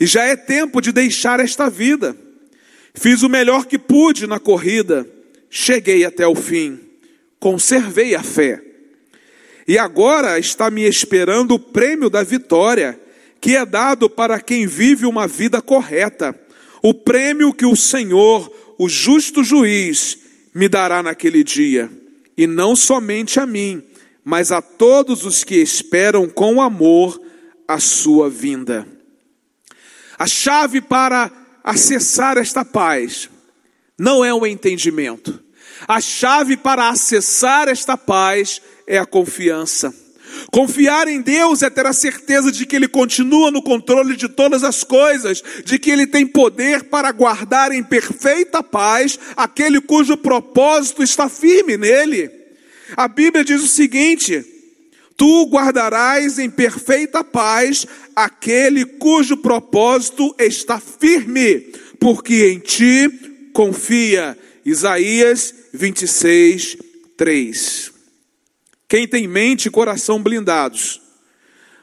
e 0.00 0.06
já 0.06 0.24
é 0.24 0.34
tempo 0.34 0.80
de 0.80 0.92
deixar 0.92 1.40
esta 1.40 1.68
vida. 1.68 2.16
Fiz 2.94 3.22
o 3.22 3.28
melhor 3.28 3.66
que 3.66 3.78
pude 3.78 4.26
na 4.26 4.40
corrida, 4.40 5.06
cheguei 5.50 6.06
até 6.06 6.26
o 6.26 6.34
fim, 6.34 6.80
conservei 7.38 8.14
a 8.14 8.22
fé. 8.22 8.63
E 9.66 9.78
agora 9.78 10.38
está 10.38 10.70
me 10.70 10.82
esperando 10.82 11.54
o 11.54 11.58
prêmio 11.58 12.10
da 12.10 12.22
vitória 12.22 13.00
que 13.40 13.56
é 13.56 13.66
dado 13.66 14.08
para 14.08 14.40
quem 14.40 14.66
vive 14.66 15.04
uma 15.04 15.26
vida 15.26 15.60
correta, 15.60 16.34
o 16.82 16.94
prêmio 16.94 17.52
que 17.52 17.66
o 17.66 17.76
Senhor, 17.76 18.50
o 18.78 18.88
justo 18.88 19.44
juiz, 19.44 20.18
me 20.54 20.66
dará 20.66 21.02
naquele 21.02 21.44
dia, 21.44 21.90
e 22.38 22.46
não 22.46 22.74
somente 22.74 23.38
a 23.38 23.44
mim, 23.44 23.82
mas 24.24 24.50
a 24.50 24.62
todos 24.62 25.26
os 25.26 25.44
que 25.44 25.56
esperam 25.56 26.26
com 26.26 26.62
amor 26.62 27.20
a 27.68 27.78
sua 27.78 28.30
vinda. 28.30 28.86
A 30.18 30.26
chave 30.26 30.80
para 30.80 31.30
acessar 31.62 32.38
esta 32.38 32.64
paz 32.64 33.28
não 33.98 34.24
é 34.24 34.32
o 34.32 34.46
entendimento. 34.46 35.38
A 35.86 36.00
chave 36.00 36.56
para 36.56 36.88
acessar 36.88 37.68
esta 37.68 37.96
paz 37.96 38.62
é 38.62 38.73
a 38.98 39.06
confiança. 39.06 39.94
Confiar 40.50 41.08
em 41.08 41.20
Deus 41.20 41.62
é 41.62 41.70
ter 41.70 41.86
a 41.86 41.92
certeza 41.92 42.50
de 42.50 42.66
que 42.66 42.76
Ele 42.76 42.88
continua 42.88 43.50
no 43.50 43.62
controle 43.62 44.16
de 44.16 44.28
todas 44.28 44.62
as 44.64 44.84
coisas, 44.84 45.42
de 45.64 45.78
que 45.78 45.90
Ele 45.90 46.06
tem 46.06 46.26
poder 46.26 46.84
para 46.84 47.12
guardar 47.12 47.72
em 47.72 47.82
perfeita 47.82 48.62
paz 48.62 49.18
aquele 49.36 49.80
cujo 49.80 50.16
propósito 50.16 51.02
está 51.02 51.28
firme 51.28 51.76
nele. 51.76 52.30
A 52.96 53.08
Bíblia 53.08 53.44
diz 53.44 53.62
o 53.62 53.68
seguinte: 53.68 54.44
Tu 55.16 55.44
guardarás 55.46 56.38
em 56.38 56.50
perfeita 56.50 57.22
paz 57.22 57.86
aquele 58.14 58.84
cujo 58.84 59.36
propósito 59.36 60.34
está 60.38 60.80
firme, 60.80 61.60
porque 61.98 62.46
em 62.48 62.58
ti 62.58 63.08
confia 63.52 64.36
Isaías 64.64 65.54
26, 65.72 66.76
3. 67.16 67.93
Quem 68.88 69.08
tem 69.08 69.26
mente 69.26 69.66
e 69.66 69.70
coração 69.70 70.22
blindados, 70.22 71.00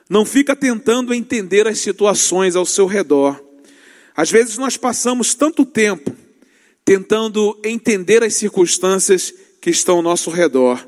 não 0.10 0.25
fica 0.25 0.55
tentando 0.55 1.13
entender 1.13 1.67
as 1.67 1.79
situações 1.79 2.55
ao 2.55 2.65
seu 2.65 2.86
redor. 2.86 3.41
Às 4.15 4.29
vezes 4.29 4.58
nós 4.58 4.75
passamos 4.75 5.34
tanto 5.34 5.65
tempo 5.65 6.15
tentando 6.84 7.58
entender 7.63 8.24
as 8.24 8.36
circunstâncias 8.36 9.34
que 9.62 9.70
estão 9.70 9.98
ao 9.98 10.01
nosso 10.01 10.29
redor, 10.29 10.86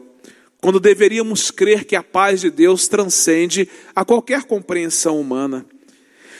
quando 0.60 0.79
deveríamos 0.79 1.51
crer 1.51 1.86
que 1.86 1.96
a 1.96 2.03
paz 2.03 2.41
de 2.41 2.50
Deus 2.50 2.88
transcende 2.88 3.70
a 3.96 4.03
qualquer 4.03 4.43
compreensão 4.43 5.20
humana. 5.20 5.65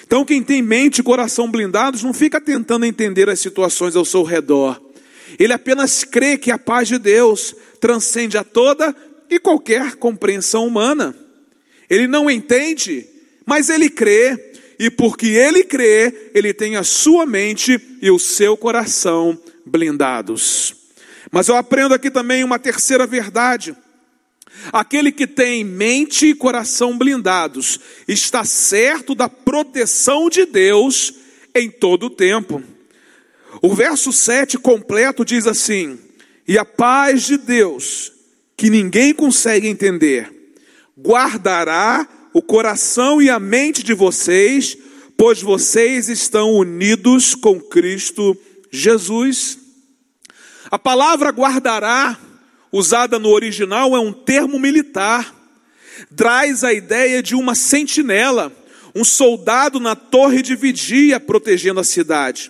Então, 0.06 0.26
quem 0.26 0.44
tem 0.44 0.62
mente 0.62 1.00
e 1.00 1.04
coração 1.04 1.50
blindados 1.50 2.04
não 2.04 2.14
fica 2.14 2.42
tentando 2.42 2.86
entender 2.86 3.30
as 3.30 3.40
situações 3.40 3.96
ao 3.96 4.04
seu 4.04 4.24
redor. 4.24 4.82
Ele 5.40 5.54
apenas 5.54 6.04
crê 6.04 6.38
que 6.38 6.52
a 6.52 6.60
paz 6.60 6.88
de 6.88 6.98
Deus 6.98 7.56
transcende 7.80 8.38
a 8.38 8.44
toda 8.44 8.96
e 9.30 9.40
qualquer 9.40 9.96
compreensão 9.96 10.66
humana. 10.68 11.16
Ele 11.90 12.08
não 12.08 12.30
entende, 12.30 13.08
mas 13.46 13.70
ele 13.70 13.90
crê, 13.90 14.54
e 14.80 14.90
porque 14.90 15.28
ele 15.28 15.64
crê, 15.64 16.32
ele 16.34 16.54
tem 16.54 16.76
a 16.76 16.84
sua 16.84 17.26
mente 17.26 17.80
e 18.02 18.10
o 18.10 18.20
seu 18.20 18.58
coração 18.58 19.40
blindados. 19.66 20.76
Mas 21.32 21.48
eu 21.48 21.56
aprendo 21.56 21.94
aqui 21.94 22.12
também 22.12 22.44
uma 22.44 22.60
terceira 22.60 23.08
verdade. 23.08 23.76
Aquele 24.72 25.12
que 25.12 25.26
tem 25.26 25.64
mente 25.64 26.28
e 26.28 26.36
coração 26.36 26.98
blindados 26.98 27.80
está 28.08 28.44
certo 28.46 29.16
da 29.16 29.28
proteção 29.28 30.30
de 30.30 30.46
Deus 30.46 31.14
em 31.56 31.70
todo 31.70 32.06
o 32.06 32.10
tempo. 32.10 32.62
O 33.62 33.74
verso 33.74 34.12
7 34.12 34.58
completo 34.58 35.26
diz 35.26 35.48
assim: 35.48 36.00
E 36.48 36.58
a 36.58 36.66
paz 36.66 37.24
de 37.24 37.38
Deus, 37.38 38.13
que 38.64 38.70
ninguém 38.70 39.14
consegue 39.14 39.68
entender, 39.68 40.54
guardará 40.98 42.08
o 42.34 42.42
coração 42.42 43.22
e 43.22 43.30
a 43.30 43.38
mente 43.38 43.84
de 43.84 43.94
vocês, 43.94 44.78
pois 45.18 45.42
vocês 45.42 46.08
estão 46.08 46.54
unidos 46.54 47.36
com 47.36 47.60
Cristo 47.60 48.38
Jesus. 48.72 49.60
A 50.72 50.80
palavra 50.80 51.30
guardará, 51.32 52.18
usada 52.72 53.20
no 53.20 53.32
original, 53.32 53.98
é 53.98 54.00
um 54.00 54.14
termo 54.14 54.58
militar, 54.58 55.36
traz 56.16 56.64
a 56.64 56.72
ideia 56.72 57.22
de 57.22 57.36
uma 57.36 57.56
sentinela, 57.56 58.50
um 58.96 59.04
soldado 59.04 59.78
na 59.78 59.94
torre 59.94 60.42
de 60.42 60.56
vigia 60.56 61.20
protegendo 61.20 61.82
a 61.82 61.84
cidade. 61.84 62.50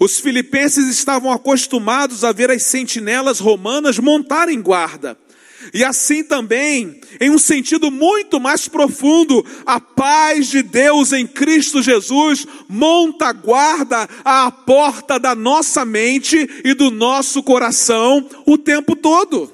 Os 0.00 0.18
filipenses 0.20 0.88
estavam 0.88 1.30
acostumados 1.30 2.24
a 2.24 2.32
ver 2.32 2.50
as 2.50 2.62
sentinelas 2.64 3.38
romanas 3.38 3.98
montarem 3.98 4.60
guarda. 4.60 5.16
E 5.72 5.84
assim 5.84 6.22
também, 6.22 7.00
em 7.20 7.30
um 7.30 7.38
sentido 7.38 7.90
muito 7.90 8.38
mais 8.38 8.68
profundo, 8.68 9.44
a 9.64 9.80
paz 9.80 10.48
de 10.48 10.62
Deus 10.62 11.12
em 11.12 11.26
Cristo 11.26 11.82
Jesus 11.82 12.46
monta 12.68 13.32
guarda 13.32 14.08
à 14.24 14.50
porta 14.50 15.18
da 15.18 15.34
nossa 15.34 15.84
mente 15.84 16.48
e 16.64 16.74
do 16.74 16.90
nosso 16.90 17.42
coração 17.42 18.28
o 18.46 18.56
tempo 18.56 18.94
todo. 18.94 19.52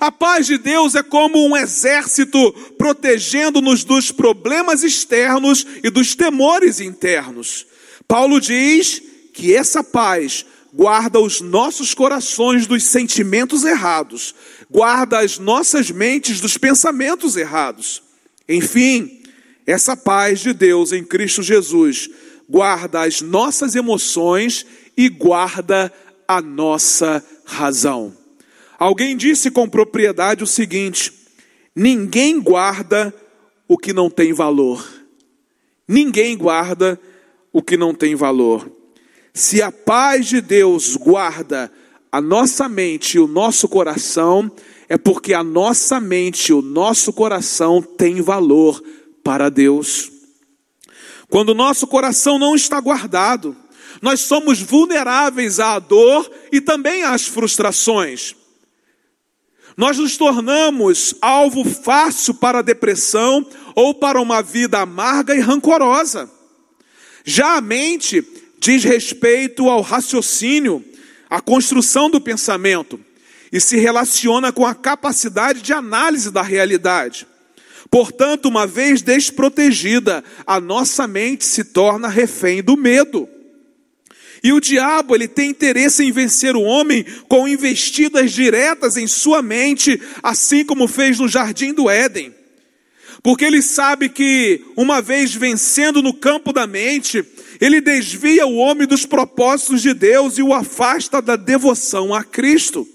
A 0.00 0.12
paz 0.12 0.46
de 0.46 0.58
Deus 0.58 0.94
é 0.94 1.02
como 1.02 1.46
um 1.46 1.56
exército 1.56 2.52
protegendo-nos 2.76 3.84
dos 3.84 4.12
problemas 4.12 4.82
externos 4.84 5.66
e 5.82 5.88
dos 5.88 6.14
temores 6.14 6.78
internos. 6.78 7.66
Paulo 8.08 8.40
diz 8.40 9.02
que 9.34 9.54
essa 9.54 9.84
paz 9.84 10.46
guarda 10.72 11.20
os 11.20 11.42
nossos 11.42 11.92
corações 11.92 12.66
dos 12.66 12.84
sentimentos 12.84 13.64
errados, 13.64 14.34
guarda 14.70 15.18
as 15.18 15.38
nossas 15.38 15.90
mentes 15.90 16.40
dos 16.40 16.56
pensamentos 16.56 17.36
errados. 17.36 18.02
Enfim, 18.48 19.22
essa 19.66 19.94
paz 19.94 20.40
de 20.40 20.54
Deus 20.54 20.92
em 20.92 21.04
Cristo 21.04 21.42
Jesus 21.42 22.08
guarda 22.48 23.02
as 23.02 23.20
nossas 23.20 23.74
emoções 23.74 24.64
e 24.96 25.10
guarda 25.10 25.92
a 26.26 26.40
nossa 26.40 27.22
razão. 27.44 28.16
Alguém 28.78 29.16
disse 29.16 29.50
com 29.50 29.68
propriedade 29.68 30.42
o 30.42 30.46
seguinte: 30.46 31.12
ninguém 31.76 32.40
guarda 32.40 33.14
o 33.66 33.76
que 33.76 33.92
não 33.92 34.08
tem 34.08 34.32
valor. 34.32 34.86
Ninguém 35.86 36.36
guarda 36.36 37.00
o 37.52 37.62
que 37.62 37.76
não 37.76 37.94
tem 37.94 38.14
valor. 38.14 38.70
Se 39.34 39.62
a 39.62 39.70
paz 39.70 40.26
de 40.26 40.40
Deus 40.40 40.96
guarda 40.96 41.70
a 42.10 42.20
nossa 42.20 42.68
mente 42.68 43.16
e 43.16 43.20
o 43.20 43.26
nosso 43.26 43.68
coração, 43.68 44.50
é 44.88 44.96
porque 44.96 45.34
a 45.34 45.44
nossa 45.44 46.00
mente 46.00 46.48
e 46.48 46.52
o 46.52 46.62
nosso 46.62 47.12
coração 47.12 47.82
têm 47.82 48.20
valor 48.22 48.82
para 49.22 49.50
Deus. 49.50 50.10
Quando 51.28 51.50
o 51.50 51.54
nosso 51.54 51.86
coração 51.86 52.38
não 52.38 52.54
está 52.54 52.80
guardado, 52.80 53.54
nós 54.00 54.20
somos 54.20 54.60
vulneráveis 54.60 55.60
à 55.60 55.78
dor 55.78 56.30
e 56.50 56.60
também 56.60 57.02
às 57.02 57.26
frustrações. 57.26 58.34
Nós 59.76 59.98
nos 59.98 60.16
tornamos 60.16 61.14
alvo 61.20 61.64
fácil 61.64 62.34
para 62.34 62.60
a 62.60 62.62
depressão 62.62 63.46
ou 63.74 63.94
para 63.94 64.20
uma 64.20 64.42
vida 64.42 64.80
amarga 64.80 65.36
e 65.36 65.40
rancorosa. 65.40 66.37
Já 67.30 67.58
a 67.58 67.60
mente 67.60 68.26
diz 68.58 68.82
respeito 68.84 69.68
ao 69.68 69.82
raciocínio, 69.82 70.82
à 71.28 71.42
construção 71.42 72.08
do 72.08 72.22
pensamento 72.22 72.98
e 73.52 73.60
se 73.60 73.76
relaciona 73.76 74.50
com 74.50 74.64
a 74.64 74.74
capacidade 74.74 75.60
de 75.60 75.74
análise 75.74 76.30
da 76.30 76.40
realidade. 76.40 77.26
Portanto, 77.90 78.46
uma 78.46 78.66
vez 78.66 79.02
desprotegida, 79.02 80.24
a 80.46 80.58
nossa 80.58 81.06
mente 81.06 81.44
se 81.44 81.64
torna 81.64 82.08
refém 82.08 82.62
do 82.62 82.78
medo. 82.78 83.28
E 84.42 84.50
o 84.50 84.58
diabo, 84.58 85.14
ele 85.14 85.28
tem 85.28 85.50
interesse 85.50 86.02
em 86.02 86.10
vencer 86.10 86.56
o 86.56 86.62
homem 86.62 87.04
com 87.28 87.46
investidas 87.46 88.32
diretas 88.32 88.96
em 88.96 89.06
sua 89.06 89.42
mente, 89.42 90.00
assim 90.22 90.64
como 90.64 90.88
fez 90.88 91.18
no 91.18 91.28
jardim 91.28 91.74
do 91.74 91.90
Éden. 91.90 92.37
Porque 93.22 93.44
ele 93.44 93.62
sabe 93.62 94.08
que, 94.08 94.64
uma 94.76 95.02
vez 95.02 95.34
vencendo 95.34 96.02
no 96.02 96.14
campo 96.14 96.52
da 96.52 96.66
mente, 96.66 97.24
ele 97.60 97.80
desvia 97.80 98.46
o 98.46 98.56
homem 98.56 98.86
dos 98.86 99.04
propósitos 99.04 99.82
de 99.82 99.92
Deus 99.92 100.38
e 100.38 100.42
o 100.42 100.54
afasta 100.54 101.20
da 101.20 101.34
devoção 101.34 102.14
a 102.14 102.22
Cristo. 102.22 102.86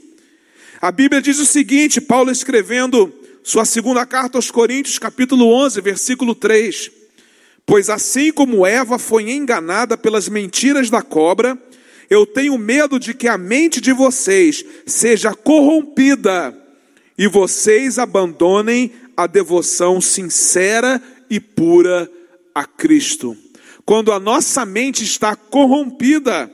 A 0.81 0.91
Bíblia 0.91 1.21
diz 1.21 1.39
o 1.39 1.45
seguinte, 1.45 2.01
Paulo 2.01 2.31
escrevendo 2.31 3.13
sua 3.43 3.65
segunda 3.65 4.05
carta 4.05 4.37
aos 4.37 4.49
Coríntios, 4.49 4.97
capítulo 4.97 5.45
11, 5.53 5.81
versículo 5.81 6.33
3: 6.33 6.91
Pois 7.65 7.89
assim 7.89 8.31
como 8.31 8.65
Eva 8.65 8.97
foi 8.97 9.29
enganada 9.31 9.97
pelas 9.97 10.29
mentiras 10.29 10.89
da 10.89 11.01
cobra, 11.01 11.57
eu 12.09 12.25
tenho 12.25 12.57
medo 12.57 12.99
de 12.99 13.13
que 13.13 13.27
a 13.27 13.37
mente 13.37 13.81
de 13.81 13.91
vocês 13.91 14.63
seja 14.85 15.33
corrompida 15.33 16.57
e 17.17 17.27
vocês 17.27 17.99
abandonem 17.99 18.91
a 19.15 19.27
devoção 19.27 20.01
sincera 20.01 21.01
e 21.29 21.39
pura 21.39 22.09
a 22.53 22.65
Cristo. 22.65 23.37
Quando 23.85 24.11
a 24.11 24.19
nossa 24.19 24.65
mente 24.65 25.03
está 25.03 25.35
corrompida, 25.35 26.51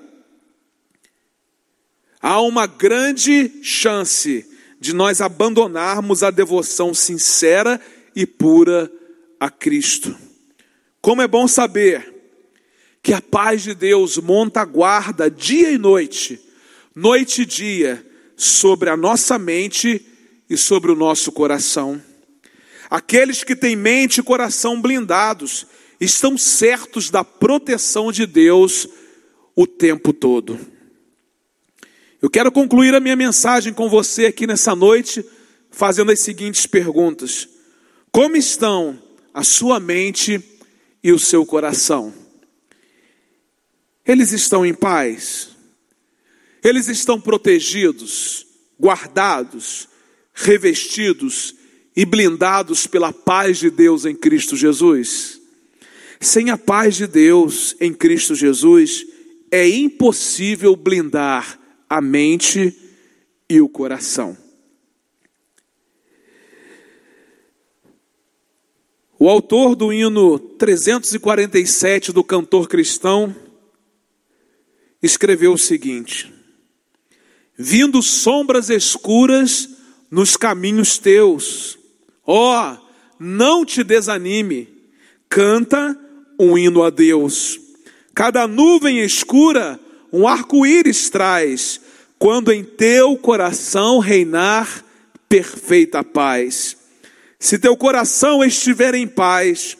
há 2.21 2.41
uma 2.41 2.65
grande 2.65 3.51
chance 3.61 4.45
de 4.79 4.93
nós 4.93 5.21
abandonarmos 5.21 6.23
a 6.23 6.31
devoção 6.31 6.93
sincera 6.93 7.79
e 8.15 8.25
pura 8.25 8.91
a 9.39 9.49
Cristo. 9.49 10.15
Como 11.01 11.21
é 11.21 11.27
bom 11.27 11.47
saber 11.47 12.15
que 13.01 13.13
a 13.13 13.21
paz 13.21 13.63
de 13.63 13.73
Deus 13.73 14.17
monta 14.17 14.63
guarda 14.65 15.29
dia 15.29 15.71
e 15.71 15.77
noite, 15.77 16.39
noite 16.95 17.43
e 17.43 17.45
dia, 17.45 18.05
sobre 18.35 18.89
a 18.89 18.97
nossa 18.97 19.37
mente 19.37 20.05
e 20.49 20.57
sobre 20.57 20.91
o 20.91 20.95
nosso 20.95 21.31
coração. 21.31 22.01
Aqueles 22.89 23.43
que 23.43 23.55
têm 23.55 23.75
mente 23.75 24.19
e 24.19 24.23
coração 24.23 24.81
blindados 24.81 25.67
estão 25.99 26.37
certos 26.37 27.09
da 27.09 27.23
proteção 27.23 28.11
de 28.11 28.25
Deus 28.25 28.87
o 29.55 29.67
tempo 29.67 30.11
todo. 30.11 30.59
Eu 32.21 32.29
quero 32.29 32.51
concluir 32.51 32.95
a 32.95 32.99
minha 32.99 33.15
mensagem 33.15 33.73
com 33.73 33.87
você 33.87 34.25
aqui 34.25 34.47
nessa 34.47 34.75
noite, 34.75 35.23
fazendo 35.69 36.11
as 36.11 36.19
seguintes 36.19 36.65
perguntas: 36.65 37.47
Como 38.11 38.35
estão 38.35 38.99
a 39.33 39.43
sua 39.43 39.79
mente 39.79 40.41
e 41.03 41.11
o 41.11 41.19
seu 41.19 41.45
coração? 41.45 42.13
Eles 44.03 44.31
estão 44.31 44.65
em 44.65 44.73
paz? 44.73 45.49
Eles 46.63 46.87
estão 46.87 47.21
protegidos, 47.21 48.47
guardados, 48.81 49.87
revestidos 50.33 51.58
e 51.99 52.05
blindados 52.05 52.87
pela 52.87 53.11
paz 53.11 53.57
de 53.57 53.69
Deus 53.69 54.05
em 54.05 54.15
Cristo 54.15 54.55
Jesus? 54.55 55.41
Sem 56.17 56.49
a 56.49 56.57
paz 56.57 56.95
de 56.95 57.05
Deus 57.05 57.75
em 57.77 57.93
Cristo 57.93 58.33
Jesus, 58.33 59.05
é 59.51 59.67
impossível 59.67 60.77
blindar 60.77 61.59
a 61.89 61.99
mente 61.99 62.73
e 63.49 63.59
o 63.59 63.67
coração. 63.67 64.37
O 69.19 69.27
autor 69.27 69.75
do 69.75 69.91
hino 69.91 70.39
347 70.39 72.13
do 72.13 72.23
cantor 72.23 72.69
cristão 72.69 73.35
escreveu 75.03 75.51
o 75.51 75.57
seguinte: 75.57 76.33
Vindo 77.57 78.01
sombras 78.01 78.69
escuras 78.69 79.67
nos 80.09 80.37
caminhos 80.37 80.97
teus, 80.97 81.77
ó, 82.31 82.73
oh, 82.73 82.77
não 83.19 83.65
te 83.65 83.83
desanime, 83.83 84.69
canta 85.27 85.97
um 86.39 86.55
hino 86.55 86.83
a 86.83 86.91
Deus. 86.91 87.59
Cada 88.13 88.47
nuvem 88.47 88.99
escura 88.99 89.79
um 90.13 90.27
arco-íris 90.27 91.09
traz, 91.09 91.81
quando 92.19 92.51
em 92.51 92.63
teu 92.63 93.17
coração 93.17 93.97
reinar 93.97 94.85
perfeita 95.27 96.03
paz. 96.03 96.77
Se 97.39 97.57
teu 97.57 97.75
coração 97.75 98.43
estiver 98.43 98.93
em 98.93 99.07
paz, 99.07 99.75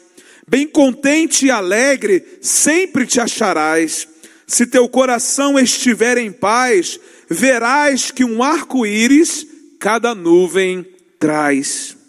bem 0.48 0.66
contente 0.66 1.46
e 1.46 1.50
alegre, 1.52 2.38
sempre 2.40 3.06
te 3.06 3.20
acharás. 3.20 4.08
Se 4.44 4.66
teu 4.66 4.88
coração 4.88 5.56
estiver 5.56 6.18
em 6.18 6.32
paz, 6.32 6.98
verás 7.28 8.10
que 8.10 8.24
um 8.24 8.42
arco-íris 8.42 9.46
cada 9.78 10.16
nuvem 10.16 10.84
traz. 11.16 11.99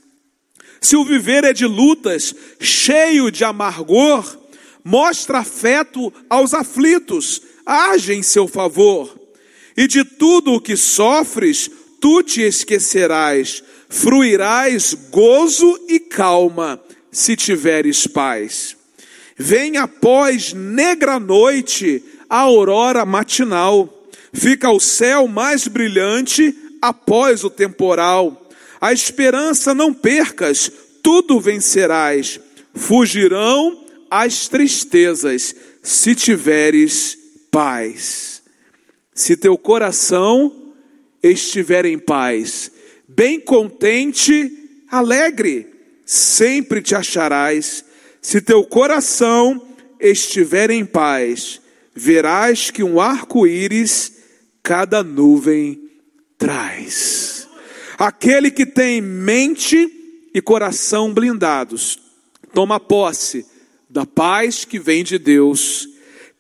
Se 0.82 0.96
o 0.96 1.06
viver 1.06 1.44
é 1.44 1.54
de 1.54 1.66
lutas, 1.66 2.34
cheio 2.60 3.32
de 3.32 3.44
amargor, 3.44 4.38
mostra 4.84 5.40
afeto 5.40 6.12
aos 6.28 6.56
aflitos, 6.56 7.42
age 7.64 8.14
em 8.14 8.24
seu 8.24 8.48
favor. 8.48 9.16
E 9.78 9.88
de 9.88 10.04
tudo 10.04 10.54
o 10.54 10.60
que 10.60 10.76
sofres, 10.76 11.70
tu 12.02 12.24
te 12.24 12.42
esquecerás, 12.42 13.64
fruirás 13.88 14.96
gozo 15.12 15.80
e 15.88 16.00
calma, 16.00 16.82
se 17.12 17.36
tiveres 17.36 18.08
paz. 18.08 18.76
Vem 19.38 19.78
após 19.78 20.52
negra 20.52 21.20
noite 21.20 22.04
a 22.28 22.40
aurora 22.40 23.06
matinal, 23.06 24.08
fica 24.34 24.70
o 24.72 24.80
céu 24.80 25.28
mais 25.28 25.68
brilhante 25.68 26.56
após 26.82 27.44
o 27.44 27.50
temporal. 27.50 28.50
A 28.82 28.92
esperança 28.92 29.76
não 29.76 29.94
percas, 29.94 30.72
tudo 31.04 31.40
vencerás. 31.40 32.40
Fugirão 32.74 33.86
as 34.10 34.48
tristezas, 34.48 35.56
se 35.84 36.16
tiveres 36.16 37.18
paz. 37.52 38.42
Se 39.14 39.38
teu 39.38 39.56
coração 39.58 40.74
estiver 41.22 41.86
em 41.86 42.00
paz, 42.00 42.72
bem 43.08 43.40
contente, 43.40 44.82
alegre, 44.90 45.68
sempre 46.06 46.82
te 46.82 46.96
acharás. 46.96 47.86
Se 48.20 48.42
teu 48.42 48.64
coração 48.64 49.68
estiver 50.00 50.72
em 50.72 50.84
paz, 50.84 51.62
verás 51.94 52.72
que 52.72 52.84
um 52.84 53.00
arco-íris 53.00 54.14
cada 54.64 55.04
nuvem 55.04 55.90
traz. 56.38 57.41
Aquele 58.04 58.50
que 58.50 58.66
tem 58.66 59.00
mente 59.00 60.28
e 60.34 60.42
coração 60.42 61.14
blindados, 61.14 62.00
toma 62.52 62.80
posse 62.80 63.46
da 63.88 64.08
paz 64.08 64.66
que 64.66 64.80
vem 64.80 65.04
de 65.04 65.20
Deus, 65.20 65.88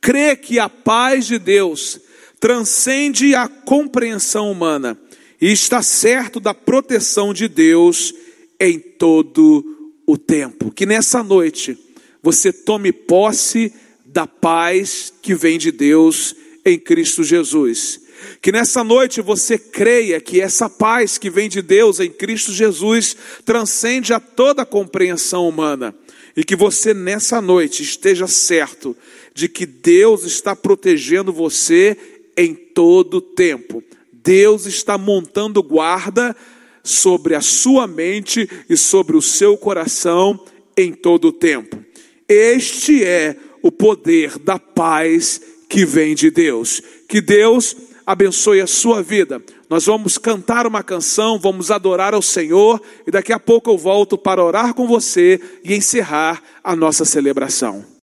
crê 0.01 0.35
que 0.35 0.57
a 0.57 0.67
paz 0.67 1.27
de 1.27 1.37
Deus 1.37 1.99
transcende 2.39 3.35
a 3.35 3.47
compreensão 3.47 4.51
humana 4.51 4.99
e 5.39 5.51
está 5.51 5.83
certo 5.83 6.39
da 6.39 6.51
proteção 6.51 7.31
de 7.31 7.47
Deus 7.47 8.11
em 8.59 8.79
todo 8.79 10.01
o 10.07 10.17
tempo. 10.17 10.71
Que 10.71 10.87
nessa 10.87 11.21
noite 11.21 11.77
você 12.23 12.51
tome 12.51 12.91
posse 12.91 13.71
da 14.03 14.25
paz 14.25 15.13
que 15.21 15.35
vem 15.35 15.59
de 15.59 15.71
Deus 15.71 16.35
em 16.65 16.79
Cristo 16.79 17.23
Jesus. 17.23 18.01
Que 18.41 18.51
nessa 18.51 18.83
noite 18.83 19.21
você 19.21 19.57
creia 19.57 20.19
que 20.19 20.41
essa 20.41 20.69
paz 20.69 21.17
que 21.17 21.29
vem 21.29 21.49
de 21.49 21.61
Deus 21.61 21.99
em 21.99 22.09
Cristo 22.09 22.51
Jesus 22.51 23.15
transcende 23.45 24.13
a 24.13 24.19
toda 24.19 24.63
a 24.63 24.65
compreensão 24.65 25.47
humana. 25.47 25.95
E 26.35 26.43
que 26.43 26.55
você 26.55 26.93
nessa 26.93 27.41
noite 27.41 27.83
esteja 27.83 28.27
certo 28.27 28.95
de 29.33 29.49
que 29.49 29.65
Deus 29.65 30.23
está 30.23 30.55
protegendo 30.55 31.33
você 31.33 31.97
em 32.37 32.53
todo 32.53 33.17
o 33.17 33.21
tempo. 33.21 33.83
Deus 34.11 34.65
está 34.65 34.97
montando 34.97 35.63
guarda 35.63 36.35
sobre 36.83 37.35
a 37.35 37.41
sua 37.41 37.87
mente 37.87 38.49
e 38.69 38.77
sobre 38.77 39.15
o 39.15 39.21
seu 39.21 39.57
coração 39.57 40.43
em 40.77 40.93
todo 40.93 41.29
o 41.29 41.33
tempo. 41.33 41.83
Este 42.27 43.03
é 43.03 43.35
o 43.61 43.71
poder 43.71 44.39
da 44.39 44.57
paz 44.57 45.41
que 45.69 45.85
vem 45.85 46.15
de 46.15 46.31
Deus. 46.31 46.81
Que 47.07 47.21
Deus 47.21 47.75
abençoe 48.05 48.61
a 48.61 48.67
sua 48.67 49.01
vida. 49.01 49.41
Nós 49.69 49.85
vamos 49.85 50.17
cantar 50.17 50.67
uma 50.67 50.83
canção, 50.83 51.39
vamos 51.39 51.71
adorar 51.71 52.13
ao 52.13 52.21
Senhor 52.21 52.81
e 53.05 53.11
daqui 53.11 53.31
a 53.31 53.39
pouco 53.39 53.69
eu 53.69 53.77
volto 53.77 54.17
para 54.17 54.43
orar 54.43 54.73
com 54.73 54.87
você 54.87 55.39
e 55.63 55.73
encerrar 55.73 56.41
a 56.63 56.75
nossa 56.75 57.05
celebração. 57.05 58.00